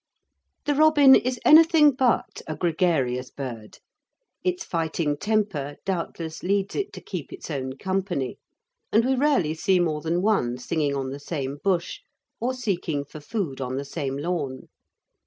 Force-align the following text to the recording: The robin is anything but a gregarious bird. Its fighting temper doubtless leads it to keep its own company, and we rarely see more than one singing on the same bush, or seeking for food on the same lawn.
The 0.65 0.73
robin 0.73 1.13
is 1.15 1.39
anything 1.45 1.91
but 1.91 2.41
a 2.47 2.55
gregarious 2.55 3.29
bird. 3.29 3.77
Its 4.43 4.63
fighting 4.63 5.15
temper 5.15 5.75
doubtless 5.85 6.41
leads 6.41 6.73
it 6.73 6.91
to 6.93 7.01
keep 7.01 7.31
its 7.31 7.51
own 7.51 7.73
company, 7.77 8.39
and 8.91 9.05
we 9.05 9.13
rarely 9.15 9.53
see 9.53 9.79
more 9.79 10.01
than 10.01 10.23
one 10.23 10.57
singing 10.57 10.95
on 10.95 11.11
the 11.11 11.19
same 11.19 11.57
bush, 11.63 11.99
or 12.39 12.55
seeking 12.55 13.05
for 13.05 13.19
food 13.19 13.61
on 13.61 13.75
the 13.75 13.85
same 13.85 14.17
lawn. 14.17 14.69